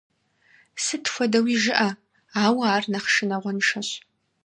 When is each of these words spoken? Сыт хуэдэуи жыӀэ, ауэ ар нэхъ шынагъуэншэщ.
Сыт 0.83 1.05
хуэдэуи 1.11 1.55
жыӀэ, 1.63 1.89
ауэ 2.43 2.65
ар 2.75 2.83
нэхъ 2.91 3.09
шынагъуэншэщ. 3.13 3.89